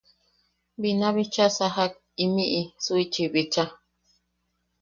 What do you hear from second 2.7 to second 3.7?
suichi bicha.